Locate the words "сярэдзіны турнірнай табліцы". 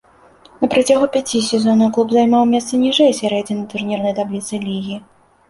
3.21-4.63